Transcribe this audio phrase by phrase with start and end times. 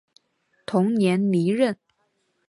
[0.65, 1.77] 同年离任。